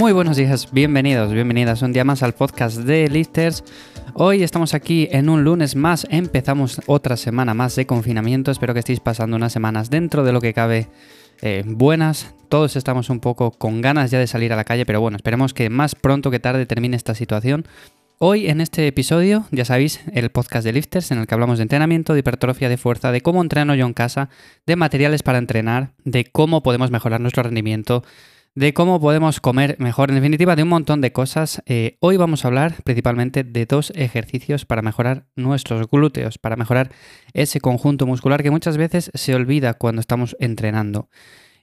[0.00, 3.62] Muy buenos días, bienvenidos, bienvenidas un día más al podcast de Lifters.
[4.14, 8.78] Hoy estamos aquí en un lunes más, empezamos otra semana más de confinamiento, espero que
[8.78, 10.88] estéis pasando unas semanas dentro de lo que cabe
[11.42, 12.34] eh, buenas.
[12.48, 15.52] Todos estamos un poco con ganas ya de salir a la calle, pero bueno, esperemos
[15.52, 17.66] que más pronto que tarde termine esta situación.
[18.16, 21.64] Hoy en este episodio, ya sabéis, el podcast de Lifters en el que hablamos de
[21.64, 24.30] entrenamiento, de hipertrofia, de fuerza, de cómo entreno yo en casa,
[24.66, 28.02] de materiales para entrenar, de cómo podemos mejorar nuestro rendimiento,
[28.54, 31.62] de cómo podemos comer mejor, en definitiva, de un montón de cosas.
[31.66, 36.90] Eh, hoy vamos a hablar principalmente de dos ejercicios para mejorar nuestros glúteos, para mejorar
[37.32, 41.08] ese conjunto muscular que muchas veces se olvida cuando estamos entrenando.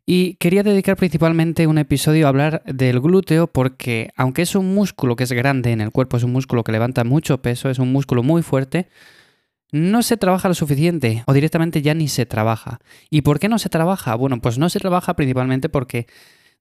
[0.05, 5.17] Y quería dedicar principalmente un episodio a hablar del glúteo porque aunque es un músculo
[5.17, 7.91] que es grande en el cuerpo, es un músculo que levanta mucho peso, es un
[7.91, 8.87] músculo muy fuerte,
[9.73, 12.79] no se trabaja lo suficiente o directamente ya ni se trabaja.
[13.09, 14.15] ¿Y por qué no se trabaja?
[14.15, 16.07] Bueno, pues no se trabaja principalmente porque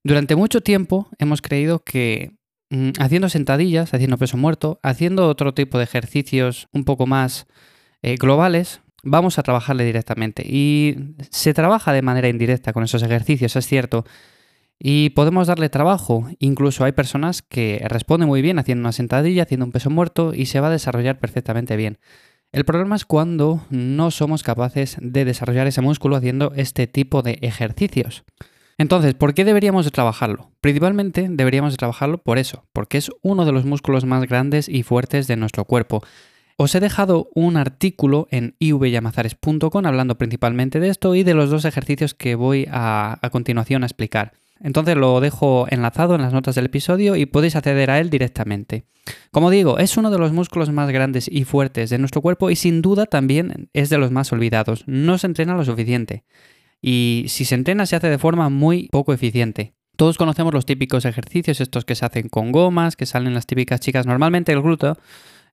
[0.07, 2.37] durante mucho tiempo hemos creído que
[2.69, 7.45] mm, haciendo sentadillas, haciendo peso muerto, haciendo otro tipo de ejercicios un poco más
[8.01, 10.43] eh, globales, vamos a trabajarle directamente.
[10.47, 10.95] Y
[11.29, 14.05] se trabaja de manera indirecta con esos ejercicios, es cierto.
[14.79, 16.29] Y podemos darle trabajo.
[16.39, 20.45] Incluso hay personas que responden muy bien haciendo una sentadilla, haciendo un peso muerto y
[20.45, 21.97] se va a desarrollar perfectamente bien.
[22.53, 27.39] El problema es cuando no somos capaces de desarrollar ese músculo haciendo este tipo de
[27.41, 28.23] ejercicios.
[28.77, 30.51] Entonces, ¿por qué deberíamos de trabajarlo?
[30.61, 34.83] Principalmente deberíamos de trabajarlo por eso, porque es uno de los músculos más grandes y
[34.83, 36.03] fuertes de nuestro cuerpo.
[36.57, 41.65] Os he dejado un artículo en ivyamazares.com hablando principalmente de esto y de los dos
[41.65, 44.33] ejercicios que voy a, a continuación a explicar.
[44.59, 48.85] Entonces lo dejo enlazado en las notas del episodio y podéis acceder a él directamente.
[49.31, 52.55] Como digo, es uno de los músculos más grandes y fuertes de nuestro cuerpo y
[52.55, 54.83] sin duda también es de los más olvidados.
[54.87, 56.23] No se entrena lo suficiente.
[56.81, 59.73] Y si se entrena se hace de forma muy poco eficiente.
[59.95, 63.79] Todos conocemos los típicos ejercicios, estos que se hacen con gomas, que salen las típicas
[63.79, 64.05] chicas.
[64.05, 64.97] Normalmente el glúteo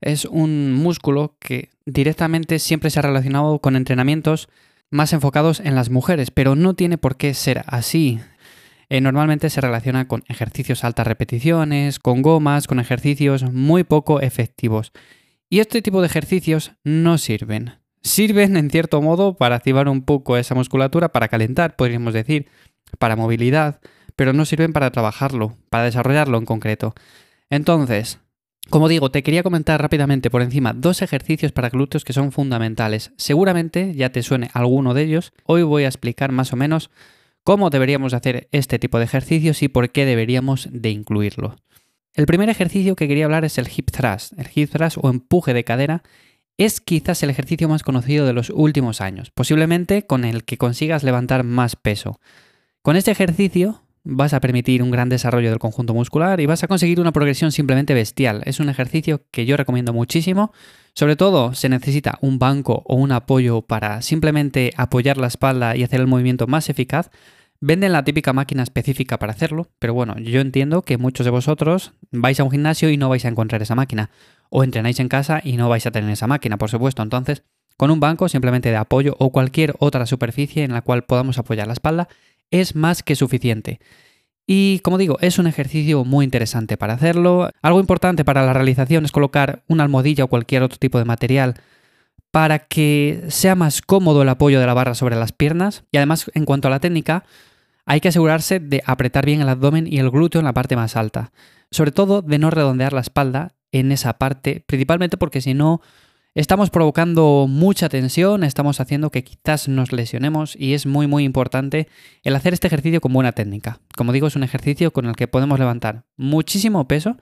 [0.02, 4.48] es un músculo que directamente siempre se ha relacionado con entrenamientos
[4.90, 8.20] más enfocados en las mujeres, pero no tiene por qué ser así.
[8.90, 14.92] Eh, normalmente se relaciona con ejercicios altas repeticiones, con gomas, con ejercicios muy poco efectivos.
[15.48, 17.72] Y este tipo de ejercicios no sirven.
[18.04, 22.48] Sirven en cierto modo para activar un poco esa musculatura, para calentar, podríamos decir,
[22.98, 23.80] para movilidad,
[24.14, 26.94] pero no sirven para trabajarlo, para desarrollarlo en concreto.
[27.48, 28.20] Entonces,
[28.68, 33.12] como digo, te quería comentar rápidamente por encima dos ejercicios para glúteos que son fundamentales.
[33.16, 35.32] Seguramente ya te suene alguno de ellos.
[35.44, 36.90] Hoy voy a explicar más o menos
[37.42, 41.56] cómo deberíamos hacer este tipo de ejercicios y por qué deberíamos de incluirlo.
[42.14, 44.38] El primer ejercicio que quería hablar es el hip thrust.
[44.38, 46.02] El hip thrust o empuje de cadera
[46.56, 51.02] es quizás el ejercicio más conocido de los últimos años, posiblemente con el que consigas
[51.02, 52.20] levantar más peso.
[52.82, 56.68] Con este ejercicio vas a permitir un gran desarrollo del conjunto muscular y vas a
[56.68, 58.42] conseguir una progresión simplemente bestial.
[58.44, 60.52] Es un ejercicio que yo recomiendo muchísimo.
[60.94, 65.82] Sobre todo se necesita un banco o un apoyo para simplemente apoyar la espalda y
[65.82, 67.10] hacer el movimiento más eficaz.
[67.66, 71.94] Venden la típica máquina específica para hacerlo, pero bueno, yo entiendo que muchos de vosotros
[72.10, 74.10] vais a un gimnasio y no vais a encontrar esa máquina.
[74.50, 77.02] O entrenáis en casa y no vais a tener esa máquina, por supuesto.
[77.02, 77.42] Entonces,
[77.78, 81.66] con un banco simplemente de apoyo o cualquier otra superficie en la cual podamos apoyar
[81.66, 82.08] la espalda,
[82.50, 83.80] es más que suficiente.
[84.46, 87.48] Y como digo, es un ejercicio muy interesante para hacerlo.
[87.62, 91.54] Algo importante para la realización es colocar una almohadilla o cualquier otro tipo de material
[92.30, 95.84] para que sea más cómodo el apoyo de la barra sobre las piernas.
[95.90, 97.24] Y además, en cuanto a la técnica,
[97.86, 100.96] hay que asegurarse de apretar bien el abdomen y el glúteo en la parte más
[100.96, 101.32] alta.
[101.70, 105.80] Sobre todo de no redondear la espalda en esa parte, principalmente porque si no
[106.36, 111.86] Estamos provocando mucha tensión, estamos haciendo que quizás nos lesionemos y es muy muy importante
[112.24, 113.78] el hacer este ejercicio con buena técnica.
[113.96, 117.18] Como digo, es un ejercicio con el que podemos levantar muchísimo peso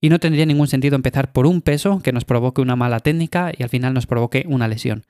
[0.00, 3.52] y no tendría ningún sentido empezar por un peso que nos provoque una mala técnica
[3.54, 5.04] y al final nos provoque una lesión.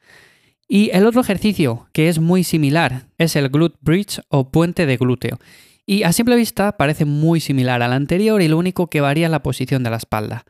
[0.68, 4.98] Y el otro ejercicio que es muy similar es el glute bridge o puente de
[4.98, 5.38] glúteo.
[5.86, 9.30] Y a simple vista parece muy similar al anterior y lo único que varía es
[9.30, 10.44] la posición de la espalda.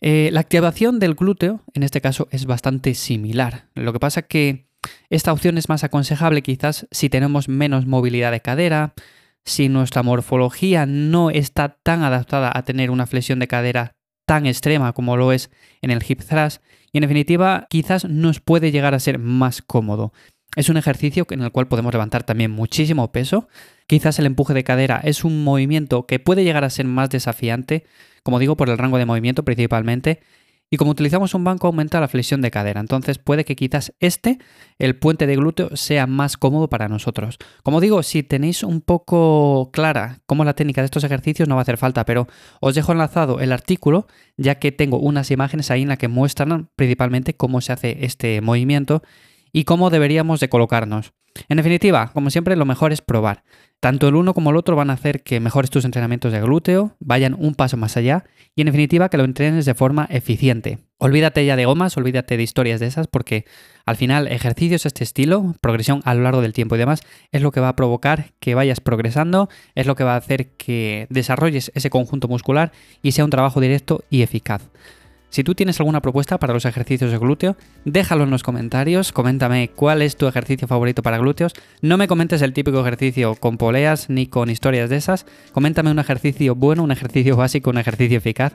[0.00, 3.66] Eh, la activación del glúteo, en este caso, es bastante similar.
[3.74, 4.66] Lo que pasa que
[5.10, 8.94] esta opción es más aconsejable quizás si tenemos menos movilidad de cadera,
[9.44, 13.97] si nuestra morfología no está tan adaptada a tener una flexión de cadera
[14.28, 18.70] tan extrema como lo es en el hip thrust, y en definitiva quizás nos puede
[18.70, 20.12] llegar a ser más cómodo.
[20.54, 23.48] Es un ejercicio en el cual podemos levantar también muchísimo peso.
[23.86, 27.86] Quizás el empuje de cadera es un movimiento que puede llegar a ser más desafiante,
[28.22, 30.20] como digo, por el rango de movimiento principalmente.
[30.70, 34.38] Y como utilizamos un banco aumenta la flexión de cadera, entonces puede que quizás este,
[34.78, 37.38] el puente de glúteo, sea más cómodo para nosotros.
[37.62, 41.54] Como digo, si tenéis un poco clara cómo es la técnica de estos ejercicios no
[41.54, 42.28] va a hacer falta, pero
[42.60, 44.06] os dejo enlazado el artículo
[44.36, 48.40] ya que tengo unas imágenes ahí en la que muestran principalmente cómo se hace este
[48.42, 49.02] movimiento
[49.52, 51.12] y cómo deberíamos de colocarnos.
[51.48, 53.44] En definitiva, como siempre, lo mejor es probar.
[53.80, 56.96] Tanto el uno como el otro van a hacer que mejores tus entrenamientos de glúteo,
[56.98, 58.24] vayan un paso más allá
[58.56, 60.80] y en definitiva que lo entrenes de forma eficiente.
[60.98, 63.44] Olvídate ya de gomas, olvídate de historias de esas porque
[63.86, 67.40] al final ejercicios de este estilo, progresión a lo largo del tiempo y demás, es
[67.40, 71.06] lo que va a provocar que vayas progresando, es lo que va a hacer que
[71.08, 74.68] desarrolles ese conjunto muscular y sea un trabajo directo y eficaz.
[75.30, 79.68] Si tú tienes alguna propuesta para los ejercicios de glúteo, déjalo en los comentarios, coméntame
[79.68, 81.52] cuál es tu ejercicio favorito para glúteos.
[81.82, 85.26] No me comentes el típico ejercicio con poleas ni con historias de esas.
[85.52, 88.54] Coméntame un ejercicio bueno, un ejercicio básico, un ejercicio eficaz.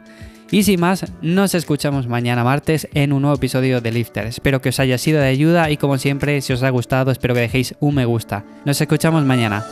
[0.49, 4.25] Y sin más, nos escuchamos mañana martes en un nuevo episodio de Lifter.
[4.25, 7.33] Espero que os haya sido de ayuda y como siempre, si os ha gustado, espero
[7.33, 8.43] que dejéis un me gusta.
[8.65, 9.63] Nos escuchamos mañana.